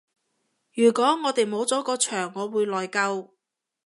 [0.73, 3.27] 如果我哋冇咗個場我會內疚